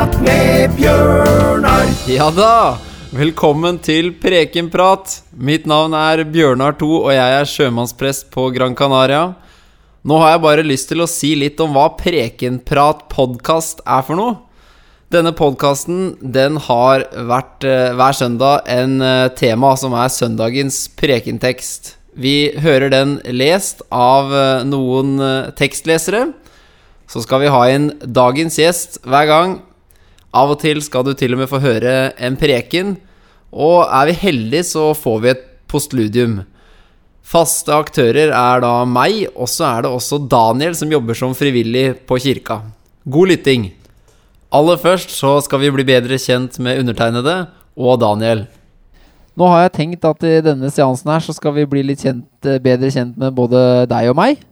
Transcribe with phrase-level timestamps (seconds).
[0.00, 1.88] Prekenprat med Bjørnar.
[2.08, 2.78] Ja da!
[3.12, 5.18] Velkommen til Prekenprat.
[5.36, 9.34] Mitt navn er Bjørnar 2, og jeg er sjømannsprest på Gran Canaria.
[10.00, 14.16] Nå har jeg bare lyst til å si litt om hva Prekenprat podkast er for
[14.16, 14.38] noe.
[15.12, 21.98] Denne podkasten den har vært eh, hver søndag en eh, tema som er søndagens prekentekst.
[22.16, 25.18] Vi hører den lest av eh, noen
[25.60, 26.30] tekstlesere.
[27.10, 29.60] Så skal vi ha inn dagens gjest hver gang.
[30.30, 32.94] Av og til skal du til og med få høre en preken.
[33.50, 36.40] Og er vi heldige, så får vi et postludium.
[37.26, 41.92] Faste aktører er da meg, og så er det også Daniel som jobber som frivillig
[42.06, 42.60] på kirka.
[43.10, 43.68] God lytting.
[44.54, 47.36] Aller først så skal vi bli bedre kjent med undertegnede
[47.78, 48.46] og Daniel.
[49.38, 52.26] Nå har jeg tenkt at i denne seansen her så skal vi bli litt kjent,
[52.44, 54.42] eh, bedre kjent med både deg og meg.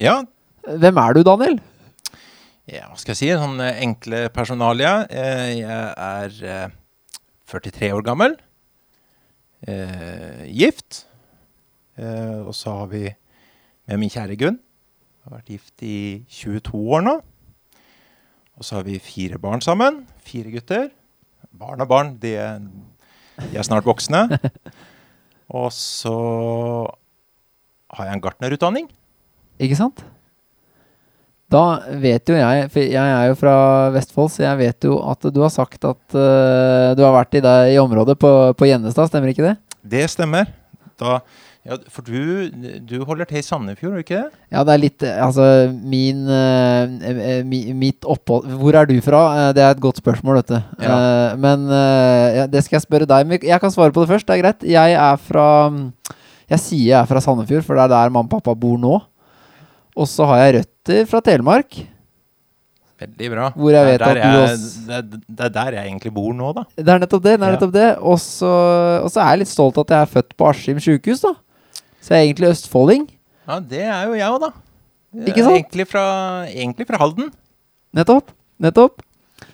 [0.00, 0.22] Ja,
[0.62, 1.56] Hvem er du, Daniel?
[2.70, 3.30] Ja, hva skal jeg si?
[3.38, 4.92] Sånn eh, enkle personalia.
[5.10, 6.76] Eh, Jeg er eh,
[7.50, 8.36] 43 år gammel.
[9.66, 11.04] eh, Gift.
[11.98, 13.04] Eh, Og så har vi
[13.88, 14.58] med min kjære Gunn.
[14.58, 17.16] Jeg Har vært gift i 22 år nå.
[18.58, 20.06] Og så har vi fire barn sammen.
[20.26, 20.88] Fire gutter.
[21.52, 22.58] Barn og barn, de er,
[23.38, 24.24] de er snart voksne.
[25.52, 26.12] Og så
[27.92, 28.86] har jeg en gartnerutdanning.
[29.60, 30.02] Ikke sant?
[31.52, 31.64] Da
[32.00, 33.54] vet jo jeg, for jeg er jo fra
[33.92, 37.44] Vestfold, så jeg vet jo at du har sagt at uh, du har vært i,
[37.44, 39.56] det, i området på, på Gjennestad, stemmer ikke det?
[39.92, 40.48] Det stemmer.
[41.00, 41.18] Da,
[41.62, 42.48] ja, for du,
[42.88, 44.40] du holder til i Sandefjord, ikke det?
[44.50, 49.52] Ja, det er litt Altså, min eh, mi, Mitt opphold Hvor er du fra?
[49.54, 50.58] Det er et godt spørsmål, dette.
[50.82, 50.96] Ja.
[50.96, 53.36] Uh, men uh, ja, det skal jeg spørre deg om.
[53.38, 54.66] Jeg kan svare på det først, det er greit.
[54.66, 55.46] Jeg er fra
[56.50, 58.98] Jeg sier jeg er fra Sandefjord, for det er der mamma og pappa bor nå.
[59.96, 61.80] Og så har jeg røtter fra Telemark.
[63.02, 63.46] Veldig bra.
[63.56, 66.32] Hvor jeg Det er vet at jeg, også- det, det er der jeg egentlig bor
[66.32, 66.62] nå, da.
[66.76, 67.32] Det er nettopp det.
[67.40, 67.88] det, er nettopp det.
[67.98, 68.52] Og så
[69.18, 71.34] er jeg litt stolt at jeg er født på Askim sjukehus, da.
[72.00, 73.08] Så jeg er egentlig østfolding.
[73.48, 74.52] Ja, det er jo jeg òg, da.
[75.26, 75.56] Ikke sant?
[75.58, 76.04] Egentlig fra,
[76.48, 77.32] egentlig fra Halden.
[77.92, 78.30] Nettopp.
[78.62, 79.02] Nettopp.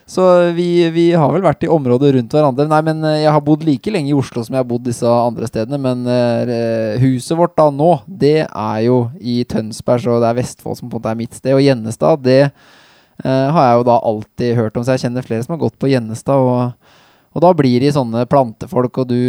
[0.09, 0.23] Så
[0.57, 2.65] vi, vi har vel vært i området rundt hverandre.
[2.71, 5.05] Nei, men eh, jeg har bodd like lenge i Oslo som jeg har bodd disse
[5.05, 5.77] andre stedene.
[5.83, 10.79] Men uh, huset vårt da nå, det er jo i Tønsberg, så det er Vestfold
[10.79, 11.53] som på en måte er mitt sted.
[11.53, 14.87] Og Gjennestad, det uh, har jeg jo da alltid hørt om.
[14.87, 16.41] Så jeg kjenner flere som har gått på Gjennestad.
[16.41, 16.97] Og,
[17.29, 19.21] og da blir de sånne plantefolk, og du,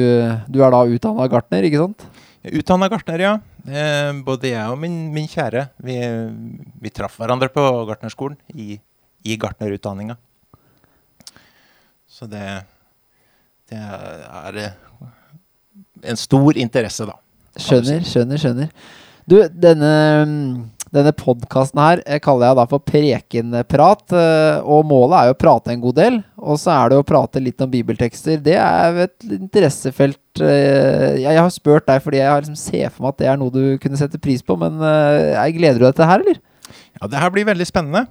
[0.48, 2.08] du er da utdanna gartner, ikke sant?
[2.48, 3.36] Utdanna gartner, ja.
[3.68, 5.68] Eh, både jeg og min, min kjære.
[5.84, 6.00] Vi,
[6.80, 8.80] vi traff hverandre på gartnerskolen i,
[9.28, 10.16] i gartnerutdanninga.
[12.20, 12.44] Så det,
[13.72, 14.58] det er
[16.04, 17.14] en stor interesse, da.
[17.60, 18.68] Skjønner, skjønner, skjønner.
[19.30, 19.90] Du, denne,
[20.92, 24.04] denne podkasten her eh, kaller jeg da for Prekenprat.
[24.16, 26.20] eh, Og målet er jo å prate en god del.
[26.40, 28.40] Og så er det å prate litt om bibeltekster.
[28.44, 33.06] Det er et interessefelt eh, Jeg har spurt deg fordi jeg har liksom ser for
[33.06, 34.60] meg at det er noe du kunne sette pris på.
[34.60, 36.42] Men jeg gleder du deg til det her, eller?
[37.00, 38.06] Ja, det her blir veldig spennende.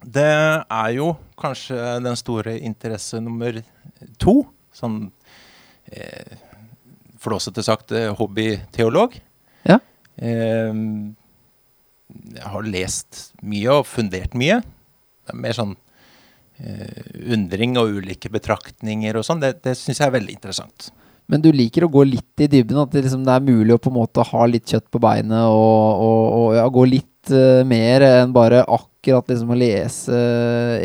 [0.00, 0.30] Det
[0.64, 3.60] er jo kanskje den store interesse nummer
[4.20, 4.40] to.
[4.72, 5.02] Sånn
[5.92, 6.38] eh,
[7.20, 9.18] flåsete sagt eh, hobbyteolog.
[9.68, 9.78] Ja.
[10.16, 10.72] Eh,
[12.34, 14.60] jeg har lest mye og fundert mye.
[14.62, 15.76] Det er mer sånn
[16.62, 17.04] eh,
[17.36, 19.42] undring og ulike betraktninger og sånn.
[19.44, 20.90] Det, det syns jeg er veldig interessant.
[21.30, 22.80] Men du liker å gå litt i dybden?
[22.82, 25.44] At det, liksom, det er mulig å på en måte ha litt kjøtt på beinet
[25.46, 30.20] og, og, og ja, gå litt eh, mer enn bare akkurat liksom å lese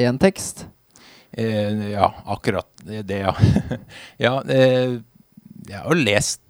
[0.01, 0.65] én tekst?
[1.35, 3.33] Eh, ja, akkurat det, det ja.
[4.25, 5.01] ja eh,
[5.65, 6.41] jeg har jo lest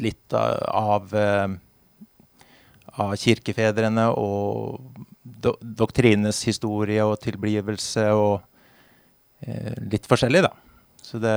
[0.00, 2.46] litt av, av, eh,
[3.00, 4.78] av kirkefedrene og
[5.22, 8.36] do, doktrinenes historie og tilblivelse og
[9.44, 10.54] eh, litt forskjellig, da.
[11.02, 11.36] Så det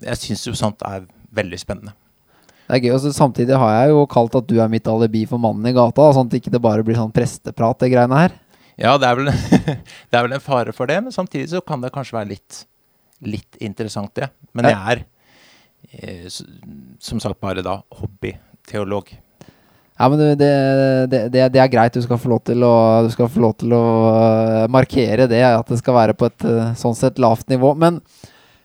[0.00, 1.04] Jeg syns jo sånt er
[1.36, 1.92] veldig spennende.
[2.70, 5.42] Det er gøy, og Samtidig har jeg jo kalt at du er mitt alibi for
[5.42, 8.36] mannen i gata, sånn at ikke det bare blir sånn presteprat, det greiene her.
[8.78, 9.32] Ja, det er, vel,
[10.10, 12.60] det er vel en fare for det, men samtidig så kan det kanskje være litt,
[13.26, 14.30] litt interessant, det.
[14.54, 15.02] Men jeg er
[15.98, 19.10] eh, som sagt bare da hobbyteolog.
[20.00, 20.52] Ja, men det, det,
[21.10, 21.98] det, det, er greit.
[21.98, 22.74] Du skal få lov til å,
[23.04, 26.46] du skal få lov til å øh, markere det, at det skal være på et
[26.48, 27.74] øh, sånn sett lavt nivå.
[27.76, 27.98] Men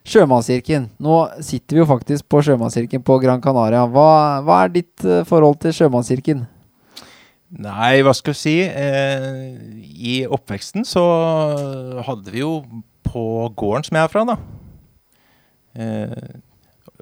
[0.06, 0.90] Sjømannskirken.
[1.02, 3.86] Nå sitter vi jo faktisk på Sjømannskirken på Gran Canaria.
[3.90, 6.44] Hva, hva er ditt øh, forhold til Sjømannskirken?
[7.56, 8.56] Nei, hva skal vi si?
[8.66, 9.56] Eh,
[10.12, 11.04] I oppveksten så
[12.06, 12.60] hadde vi jo
[13.06, 13.24] på
[13.58, 14.36] gården som jeg er fra, da.
[15.76, 16.36] Eh,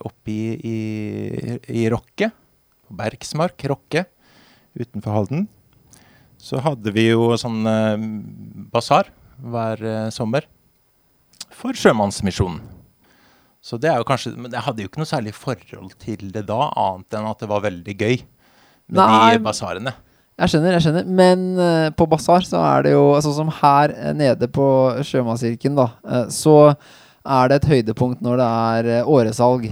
[0.04, 2.30] oppe i, i, i Rokke.
[2.94, 4.06] Bergsmark, Rokke,
[4.78, 5.48] utenfor Halden.
[6.44, 8.06] Så hadde vi jo sånn eh,
[8.74, 9.10] basar
[9.44, 10.48] hver eh, sommer.
[11.54, 12.62] for Sjømannsmisjonen.
[13.64, 16.46] Så det er jo kanskje Men jeg hadde jo ikke noe særlig forhold til det
[16.50, 18.18] da, annet enn at det var veldig gøy
[18.92, 19.94] med Nei, de basarene.
[20.42, 21.10] Jeg skjønner, jeg skjønner.
[21.20, 24.66] Men uh, på basar så er det jo Sånn som her eh, nede på
[25.06, 25.88] Sjømannskirken, da.
[26.04, 26.58] Uh, så
[27.24, 29.70] er det et høydepunkt når det er uh, åresalg.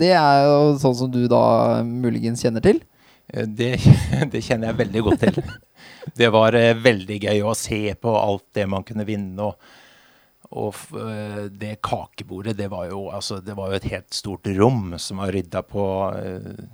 [0.00, 1.44] Det er jo sånn som du da
[1.86, 2.82] muligens kjenner til.
[3.30, 3.76] Det,
[4.32, 5.38] det kjenner jeg veldig godt til.
[6.18, 9.46] Det var veldig gøy å se på alt det man kunne vinne.
[9.46, 9.54] Og,
[10.52, 14.92] og eh, det kakebordet, det var, jo, altså, det var jo et helt stort rom
[15.00, 15.86] som var rydda på,
[16.18, 16.66] eh,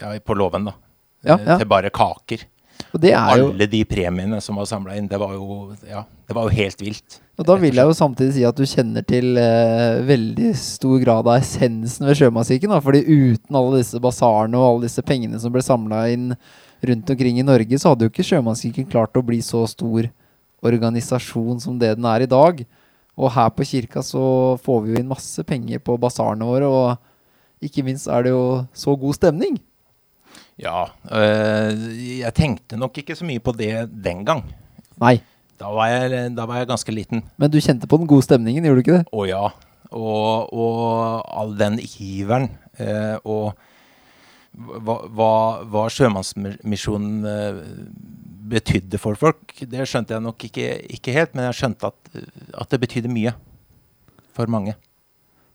[0.00, 0.74] ja, på låven, da.
[1.22, 1.58] Ja, Eh, ja.
[1.60, 2.46] Til bare kaker.
[2.92, 6.02] Og det er jo Alle de premiene som var samla inn, det var, jo, ja,
[6.26, 7.20] det var jo helt vilt.
[7.38, 11.28] Og da vil jeg jo samtidig si at du kjenner til eh, veldig stor grad
[11.28, 12.74] av essensen ved sjømusikken.
[12.82, 16.32] Fordi uten alle disse basarene og alle disse pengene som ble samla inn
[16.82, 20.10] rundt omkring i Norge, så hadde jo ikke sjømusikken klart å bli så stor
[20.62, 22.64] organisasjon som det den er i dag.
[23.20, 24.22] Og her på kirka så
[24.62, 28.44] får vi jo inn masse penger på basarene våre, og ikke minst er det jo
[28.72, 29.58] så god stemning.
[30.60, 31.82] Ja, øh,
[32.22, 33.74] jeg tenkte nok ikke så mye på det
[34.04, 34.46] den gang.
[35.00, 35.18] Nei,
[35.62, 37.20] Da var jeg, da var jeg ganske liten.
[37.38, 39.06] men du kjente på den gode stemningen, gjorde du ikke det?
[39.12, 39.42] Å ja.
[39.92, 42.48] Og, og all den iveren.
[42.80, 43.52] Øh, og
[44.52, 45.30] hva, hva,
[45.70, 47.60] hva Sjømannsmisjonen eh,
[48.50, 50.68] betydde for folk, det skjønte jeg nok ikke,
[50.98, 51.34] ikke helt.
[51.36, 52.22] Men jeg skjønte at,
[52.64, 53.34] at det betydde mye
[54.34, 54.74] for mange.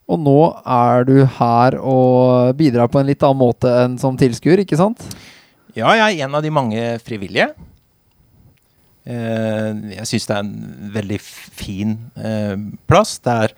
[0.08, 4.64] Og nå er du her og bidrar på en litt annen måte enn som tilskuer,
[4.64, 5.04] ikke sant?
[5.76, 7.52] Ja, jeg er en av de mange frivillige.
[9.08, 10.56] Eh, jeg syns det er en
[10.96, 12.56] veldig fin eh,
[12.90, 13.18] plass.
[13.24, 13.54] Det, er,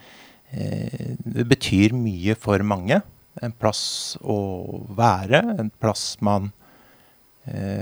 [0.54, 3.02] eh, det betyr mye for mange.
[3.46, 4.40] En plass å
[4.98, 6.50] være, en plass man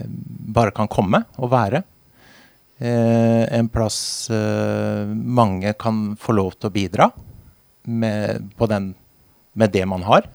[0.08, 1.84] bare kan komme og være.
[2.78, 7.08] Eh, en plass eh, mange kan få lov til å bidra
[7.90, 8.92] med, på den,
[9.58, 10.28] med det man har.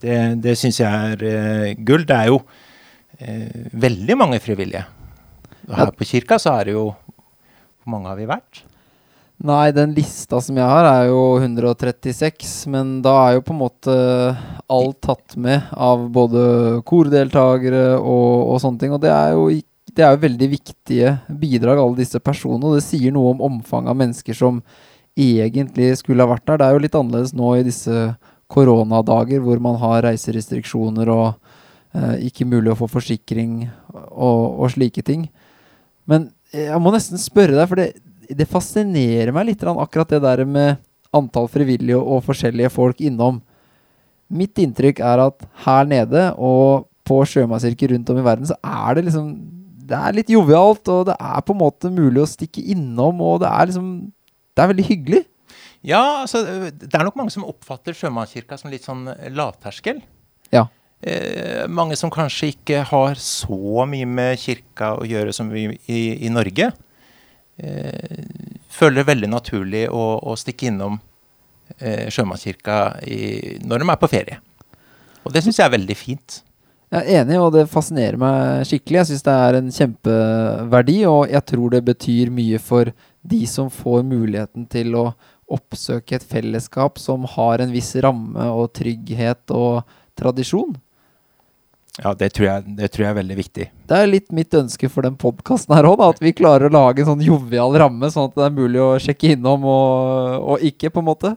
[0.00, 2.06] Det, det syns jeg er eh, gull.
[2.08, 2.40] Det er jo
[3.20, 4.82] eh, veldig mange frivillige.
[5.70, 8.64] Her på kirka så er det jo Hvor mange har vi vært?
[9.40, 13.60] Nei, den lista som jeg har er jo 136, men da er jo på en
[13.62, 13.94] måte
[14.68, 16.42] alt tatt med av både
[16.84, 18.92] kordeltakere og, og sånne ting.
[18.92, 19.46] Og det er jo
[19.90, 22.68] det er jo veldig viktige bidrag, alle disse personene.
[22.68, 24.60] Og det sier noe om omfanget av mennesker som
[25.18, 26.60] egentlig skulle ha vært der.
[26.60, 28.04] Det er jo litt annerledes nå i disse
[28.50, 31.26] koronadager hvor man har reiserestriksjoner og
[31.96, 33.64] eh, ikke mulig å få forsikring
[33.94, 35.26] og, og slike ting.
[36.10, 37.92] Men jeg må nesten spørre deg, for det,
[38.36, 40.80] det fascinerer meg litt akkurat det der med
[41.16, 43.40] antall frivillige og forskjellige folk innom.
[44.30, 48.98] Mitt inntrykk er at her nede og på sjømannskirker rundt om i verden, så er
[48.98, 49.32] det liksom
[49.90, 53.40] Det er litt jovialt, og det er på en måte mulig å stikke innom, og
[53.42, 53.88] det er liksom
[54.54, 55.24] Det er veldig hyggelig.
[55.82, 60.02] Ja, altså det er nok mange som oppfatter Sjømannskirka som litt sånn lavterskel.
[60.52, 60.66] Ja.
[61.00, 66.00] Eh, mange som kanskje ikke har så mye med kirka å gjøre som vi i,
[66.26, 66.68] i Norge.
[67.60, 68.24] Eh,
[68.72, 71.00] føler det veldig naturlig å, å stikke innom
[71.78, 74.38] eh, Sjømannskirka i, når de er på ferie.
[75.26, 76.40] Og det syns jeg er veldig fint.
[76.90, 79.02] Jeg er enig, og det fascinerer meg skikkelig.
[79.02, 82.90] Jeg syns det er en kjempeverdi, og jeg tror det betyr mye for
[83.20, 85.10] de som får muligheten til å
[85.50, 89.82] oppsøke et fellesskap som har en viss ramme og trygghet og
[90.18, 90.72] tradisjon.
[91.98, 93.66] Ja, det tror jeg, det tror jeg er veldig viktig.
[93.90, 97.02] Det er litt mitt ønske for den podkasten her òg, at vi klarer å lage
[97.02, 100.92] en sånn jovial ramme, sånn at det er mulig å sjekke innom og, og ikke,
[100.94, 101.34] på en måte.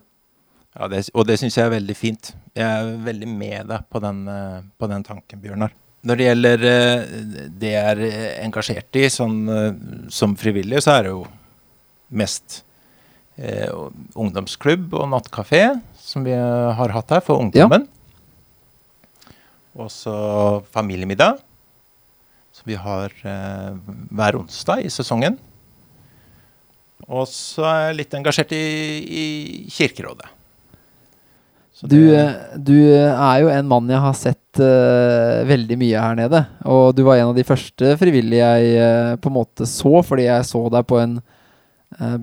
[0.78, 2.34] Ja, det, og det syns jeg er veldig fint.
[2.58, 5.74] Jeg er veldig med deg på den, eh, på den tanken, Bjørnar.
[6.04, 7.18] Når det gjelder eh,
[7.62, 8.04] det jeg er
[8.44, 9.70] engasjert i sånn, eh,
[10.12, 11.24] som frivillig, så er det jo
[12.14, 12.60] mest
[13.38, 13.70] eh,
[14.20, 15.64] ungdomsklubb og nattkafé
[15.98, 17.88] som vi har hatt her for ungdommen.
[19.74, 20.13] Og så
[20.74, 21.39] familiemiddag,
[22.53, 23.74] som vi har eh,
[24.13, 25.39] hver onsdag i sesongen.
[27.10, 28.63] Og så er jeg litt engasjert i,
[29.03, 29.25] i
[29.74, 30.30] Kirkerådet.
[31.74, 36.18] Så Du, eh, du er jo en mann jeg har sett uh, veldig mye her
[36.20, 36.44] nede.
[36.70, 40.27] Og du var en av de første frivillige jeg uh, på en måte så, fordi
[40.30, 41.32] jeg så deg på en eh,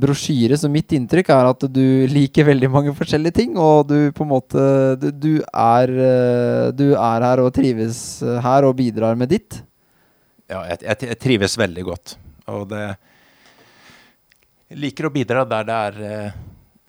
[0.01, 0.57] brosjyre.
[0.59, 4.33] Så mitt inntrykk er at du liker veldig mange forskjellige ting, og du på en
[4.33, 4.67] måte
[5.01, 9.61] Du, du, er, eh, du er her og trives eh, her og bidrar med ditt.
[10.51, 12.17] Ja, jeg, jeg, jeg trives veldig godt.
[12.51, 12.85] Og det
[14.71, 16.39] Jeg liker å bidra der det er, eh,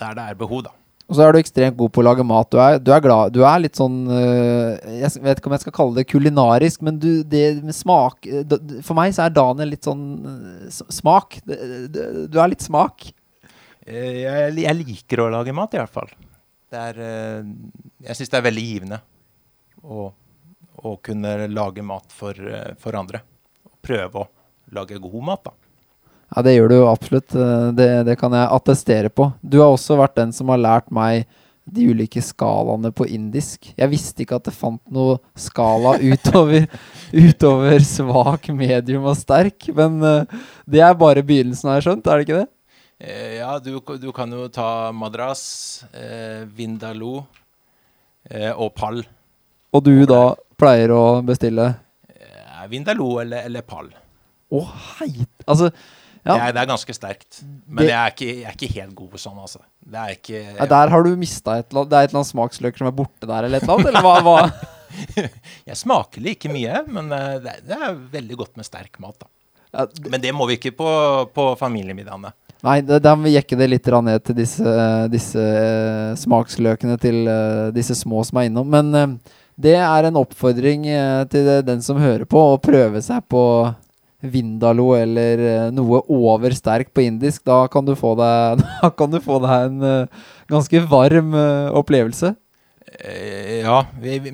[0.01, 0.75] der det er behov, da.
[1.11, 2.47] Og så er du ekstremt god på å lage mat.
[2.47, 5.63] Du er, du er glad Du er litt sånn øh, Jeg vet ikke om jeg
[5.65, 8.45] skal kalle det kulinarisk, men du, det med smak øh,
[8.79, 11.41] For meg så er Daniel litt sånn øh, smak.
[11.43, 13.09] Du er litt smak.
[13.83, 16.11] Eh, Jeg, jeg liker å lage mat, i hvert fall.
[16.71, 17.43] Er, eh,
[18.07, 19.01] jeg syns det er veldig givende
[19.83, 20.05] å,
[20.87, 23.19] å kunne lage mat for, eh, for andre.
[23.83, 24.29] Prøve å
[24.77, 25.57] lage god mat, da.
[26.31, 27.35] Ja, det gjør du absolutt.
[27.35, 29.31] Eh, Det, det kan jeg attestere på.
[29.43, 31.25] Du har også vært den som har lært meg
[31.71, 33.69] de ulike skalaene på indisk.
[33.77, 36.65] Jeg visste ikke at det fant noe skala utover,
[37.13, 39.67] utover svak, medium og sterk.
[39.77, 42.07] Men eh, det er bare begynnelsen, har jeg skjønt?
[42.09, 42.49] Er det ikke det?
[43.01, 47.21] Eh, ja, du, du kan jo ta madras, eh, vindaloo
[48.29, 49.03] eh, og pall.
[49.71, 50.23] Og du da
[50.59, 51.73] pleier å bestille
[52.21, 53.87] Eh, vindaloo eller, eller pall.
[54.53, 54.59] Å,
[54.99, 55.23] hei!
[55.49, 55.71] Altså,
[56.25, 56.33] ja.
[56.35, 57.39] Det, er, det er ganske sterkt.
[57.67, 59.61] Men Det- jeg, er ikke, jeg er ikke helt god på sånn, altså.
[59.81, 62.19] Det er ikke Ja, Der har du mista et eller annet Det er et eller
[62.21, 63.89] annet smaksløker som er borte der, eller et eller annet?
[63.89, 64.21] Eller hva?
[64.21, 64.51] hva?
[65.71, 69.17] Jeg smaker like mye, men eh, det, er- det er veldig godt med sterk mat,
[69.23, 69.29] da.
[69.71, 70.87] Ja, Men det må vi ikke på,
[71.31, 72.33] på familiemiddagene.
[72.61, 74.73] nei, da må vi jekke det litt ned til disse,
[75.09, 78.67] disse eh, smaksløkene til eh, disse små som er innom.
[78.69, 79.15] Men
[79.61, 80.83] det er en oppfordring
[81.31, 83.41] til den som hører på, å prøve seg på
[84.21, 87.43] Vindaloo eller eh, noe over sterk på indisk.
[87.47, 91.71] Da kan du få deg, da kan du få deg en eh, ganske varm eh,
[91.81, 92.35] opplevelse.
[93.01, 93.77] Ja,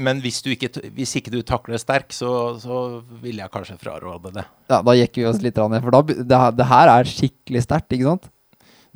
[0.02, 2.30] men hvis, du ikke, hvis ikke du takler sterk, så,
[2.60, 2.80] så
[3.22, 4.44] vil jeg kanskje fraråde det.
[4.72, 7.62] Ja, Da jekker vi oss litt ned, for da, det, her- det her er skikkelig
[7.68, 8.26] sterkt, ikke sant?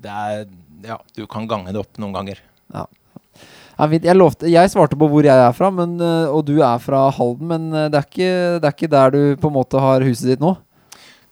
[0.02, 0.48] Det er
[0.88, 2.42] Ja, du kan gange det opp noen ganger.
[2.74, 7.04] Jeg, jeg, lovte, jeg svarte på hvor jeg er fra, men, og du er fra
[7.14, 7.48] Halden.
[7.54, 8.34] Men det er, ikke,
[8.64, 10.56] det er ikke der du på en måte har huset ditt nå.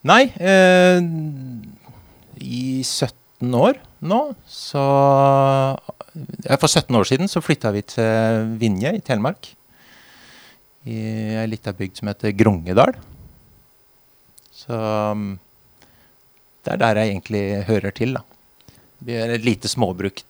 [0.09, 0.97] Nei, eh,
[2.41, 3.77] i 17 år
[4.09, 4.83] nå, så
[6.57, 9.51] For 17 år siden så flytta vi til Vinje i Telemark.
[10.89, 10.97] I
[11.37, 12.95] ei lita bygd som heter Grongedal.
[14.55, 15.27] Så um,
[16.65, 18.23] det er der jeg egentlig hører til, da.
[19.05, 20.23] Vi er et lite småbruk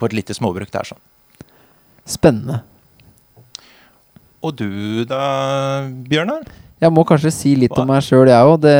[0.00, 1.00] på et lite småbruk der, sånn.
[2.08, 2.62] Spennende.
[4.42, 5.22] Og du da,
[6.10, 6.48] Bjørnar?
[6.80, 7.82] Jeg må kanskje si litt Hva?
[7.84, 8.60] om meg sjøl, jeg òg.
[8.62, 8.76] Det,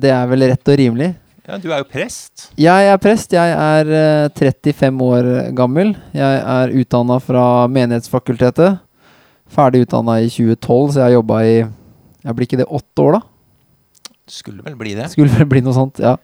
[0.00, 1.10] det er vel rett og rimelig.
[1.42, 2.46] Ja, du er jo prest.
[2.56, 3.34] Jeg er prest.
[3.34, 5.28] Jeg er øh, 35 år
[5.58, 5.92] gammel.
[6.16, 8.78] Jeg er utdanna fra Menighetsfakultetet.
[9.52, 11.54] Ferdig utdanna i 2012, så jeg har jobba i
[12.22, 13.22] Jeg blir ikke det åtte år, da?
[14.30, 15.10] Skulle vel bli det?
[15.12, 16.14] Skulle vel bli noe sånt, ja.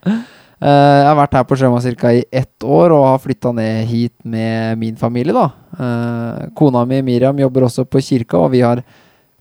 [0.58, 2.12] Eh, jeg har vært her på Sjøma ca.
[2.14, 5.50] i ett år og har flytta ned hit med min familie, da.
[5.76, 8.82] Eh, kona mi Miriam jobber også på kirka, og vi har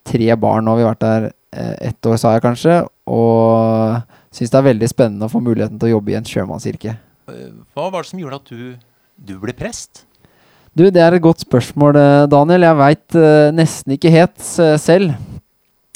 [0.05, 0.67] tre barn.
[0.67, 4.01] Har vi vært der eh, ett år, sa jeg kanskje, og
[4.35, 6.97] syns det er veldig spennende å få muligheten til å jobbe i en sjømannskirke.
[7.31, 8.75] Eh, Hva var det som gjorde at du,
[9.15, 10.03] du ble prest?
[10.77, 12.67] Du, det er et godt spørsmål, eh, Daniel.
[12.67, 13.19] Jeg veit
[13.57, 15.15] nesten ikke helt eh, selv.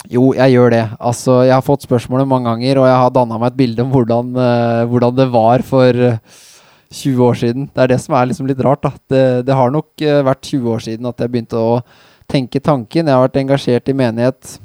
[0.10, 0.86] Jo, jeg gjør det.
[1.00, 3.91] Altså, jeg har fått spørsmålet mange ganger, og jeg har danna meg et bilde om
[3.93, 6.17] hvordan, eh, hvordan det var for eh,
[6.91, 7.70] 20 år siden.
[7.72, 8.91] Det er det som er liksom litt rart, da.
[9.12, 11.77] Det, det har nok eh, vært 20 år siden at jeg begynte å
[12.31, 13.05] tenke tanken.
[13.05, 14.58] Jeg har vært engasjert i menighet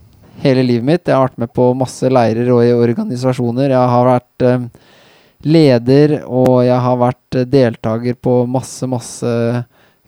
[0.42, 1.06] hele livet mitt.
[1.06, 3.72] Jeg har vært med på masse leirer og i organisasjoner.
[3.72, 4.66] Jeg har vært eh,
[5.46, 9.34] leder, og jeg har vært eh, deltaker på masse, masse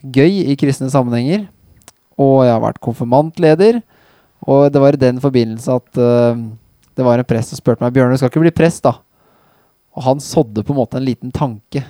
[0.03, 1.47] gøy i kristne sammenhenger.
[2.19, 3.83] Og jeg har vært konfirmantleder.
[4.49, 6.39] Og det var i den forbindelse at uh,
[6.95, 8.95] det var en prest som spurte meg Bjørnar, du skal ikke bli prest, da?
[9.99, 11.83] Og han sådde på en måte en liten tanke.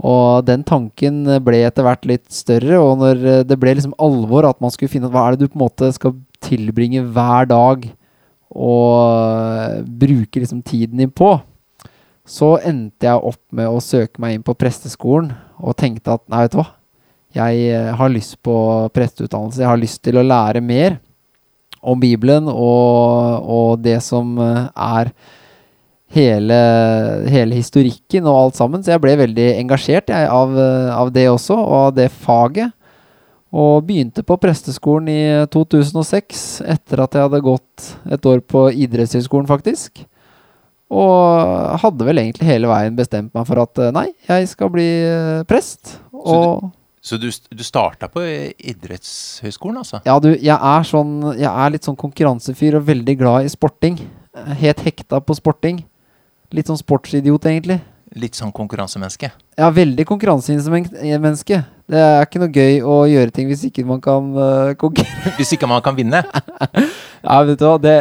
[0.00, 4.60] Og den tanken ble etter hvert litt større, og når det ble liksom alvor, at
[4.64, 7.88] man skulle finne ut hva er det du på en måte skal tilbringe hver dag,
[8.54, 11.32] og bruker bruke liksom tiden din på,
[12.24, 16.44] så endte jeg opp med å søke meg inn på presteskolen, og tenkte at nei,
[16.44, 16.68] vet du hva,
[17.34, 18.54] jeg eh, har lyst på
[18.94, 21.00] presteutdannelse, jeg har lyst til å lære mer
[21.84, 25.10] om Bibelen og, og det som eh, er
[26.14, 26.60] hele,
[27.32, 28.84] hele historikken og alt sammen.
[28.84, 32.74] Så jeg ble veldig engasjert jeg, av, eh, av det også, og av det faget.
[33.54, 35.20] Og begynte på presteskolen i
[35.54, 36.40] 2006,
[36.74, 40.02] etter at jeg hadde gått et år på idrettshøyskolen, faktisk.
[40.94, 44.88] Og hadde vel egentlig hele veien bestemt meg for at eh, nei, jeg skal bli
[45.06, 45.96] eh, prest.
[46.12, 46.66] Og
[47.04, 50.02] Så du, du starta på idrettshøyskolen, altså?
[50.06, 53.98] ja, du, jeg er sånn Jeg er litt sånn konkurransefyr og veldig glad i sporting.
[54.60, 55.84] Helt hekta på sporting.
[56.54, 57.78] Litt sånn sportsidiot, egentlig.
[58.14, 59.32] Litt sånn konkurransemenneske?
[59.58, 61.58] Ja, veldig konkurransemenneske.
[61.90, 65.34] Det er ikke noe gøy å gjøre ting hvis ikke man kan uh, konkurrere.
[65.38, 66.22] Hvis ikke man kan vinne?
[67.24, 67.94] Ja, vet du hva, det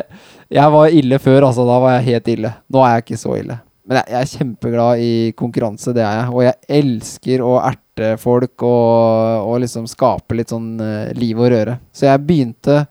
[0.51, 1.63] Jeg var ille før, altså.
[1.63, 2.51] Da var jeg helt ille.
[2.67, 3.55] Nå er jeg ikke så ille.
[3.87, 6.29] Men jeg, jeg er kjempeglad i konkurranse, det er jeg.
[6.31, 11.51] Og jeg elsker å erte folk og, og liksom skape litt sånn uh, liv og
[11.55, 11.77] røre.
[11.95, 12.83] Så jeg begynte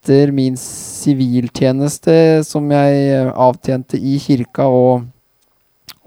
[0.00, 5.04] etter min siviltjeneste, som jeg eh, avtjente i kirka, og,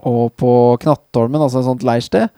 [0.08, 0.52] og på
[0.84, 2.30] Knattholmen, altså et sånt leirsted,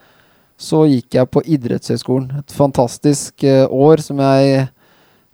[0.56, 2.40] så gikk jeg på idrettshøyskolen.
[2.40, 4.68] Et fantastisk uh, år som jeg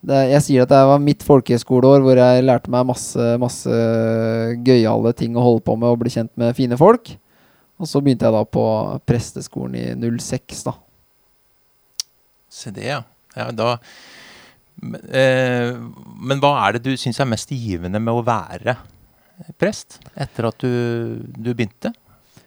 [0.02, 3.82] det, Jeg sier at det var mitt folkehøyskoleår hvor jeg lærte meg masse, masse
[4.66, 7.12] gøyale ting å holde på med og bli kjent med fine folk.
[7.82, 8.64] Og så begynte jeg da på
[9.06, 9.86] presteskolen i
[10.18, 10.74] 06, da.
[12.52, 13.00] Se det, ja.
[13.38, 13.76] ja da,
[14.82, 15.72] men, eh,
[16.18, 18.76] men hva er det du syns er mest givende med å være
[19.62, 21.94] prest etter at du, du begynte?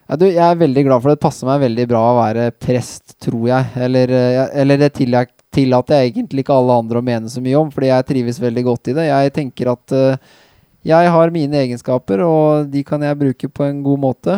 [0.05, 1.17] Ja, du, jeg er veldig glad for det.
[1.17, 3.69] Det passer meg veldig bra å være prest, tror jeg.
[3.87, 7.71] Eller, eh, eller det tillater jeg egentlig ikke alle andre å mene så mye om,
[7.73, 9.07] fordi jeg trives veldig godt i det.
[9.09, 10.43] Jeg tenker at uh,
[10.85, 14.37] jeg har mine egenskaper, og de kan jeg bruke på en god måte.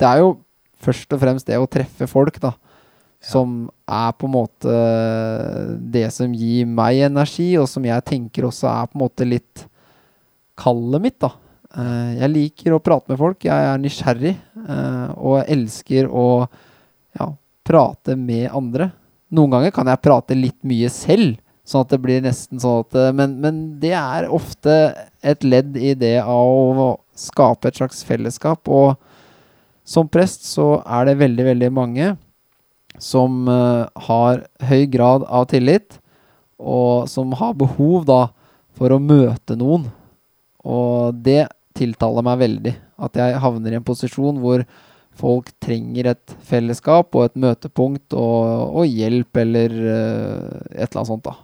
[0.00, 0.34] Det er jo
[0.82, 2.56] først og fremst det å treffe folk, da.
[3.24, 4.74] Som er på en måte
[5.94, 9.64] det som gir meg energi, og som jeg tenker også er på en måte litt
[10.58, 11.30] kallet mitt, da.
[11.74, 13.46] Uh, jeg liker å prate med folk.
[13.46, 14.34] Jeg er nysgjerrig.
[14.54, 16.26] Uh, og jeg elsker å
[17.18, 17.32] ja,
[17.66, 18.92] prate med andre.
[19.34, 22.96] Noen ganger kan jeg prate litt mye selv, sånn at det blir nesten sånn at
[23.00, 24.74] eh, Men, men det er ofte
[25.24, 26.88] et ledd i det av å
[27.18, 28.68] skape et slags fellesskap.
[28.68, 28.94] Og
[29.82, 32.12] som prest så er det veldig, veldig mange
[33.02, 35.96] som har høy grad av tillit,
[36.62, 38.20] og som har behov da
[38.76, 39.88] for å møte noen.
[40.62, 42.74] Og det tiltaler meg veldig.
[43.04, 44.64] At jeg havner i en posisjon hvor
[45.18, 51.10] folk trenger et fellesskap og et møtepunkt og, og hjelp eller uh, et eller annet
[51.12, 51.36] sånt, da.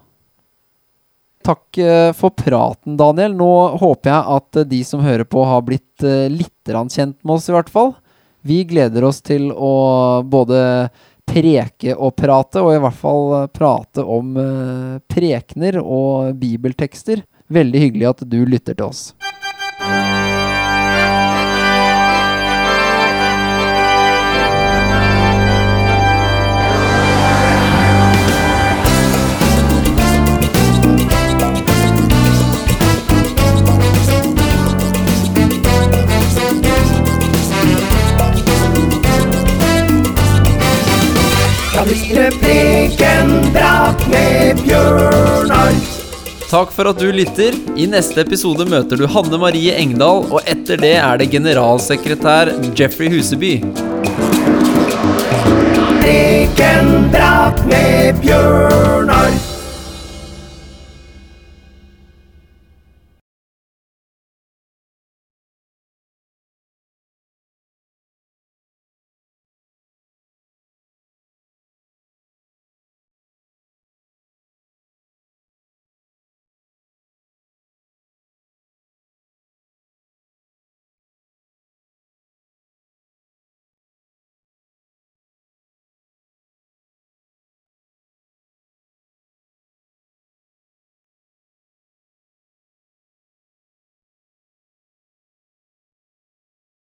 [1.50, 3.34] Takk uh, for praten, Daniel.
[3.38, 7.48] Nå håper jeg at uh, de som hører på, har blitt litt kjent med oss,
[7.50, 7.94] i hvert fall.
[8.46, 10.88] Vi gleder oss til å både
[11.28, 14.32] preke og prate, og i hvert fall prate om
[15.12, 17.20] prekener og bibeltekster.
[17.52, 19.02] Veldig hyggelig at du lytter til oss.
[19.80, 20.39] 了。
[46.50, 47.54] Takk for at du lytter.
[47.78, 53.06] I neste episode møter du Hanne Marie Engdahl, og etter det er det generalsekretær Jeffrey
[53.12, 53.52] Huseby.
[56.02, 59.49] Prekenprat med Bjørnar.